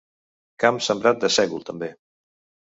Camp 0.63 0.79
sembrat 0.85 1.19
de 1.25 1.31
sègol, 1.35 1.63
també. 1.69 1.93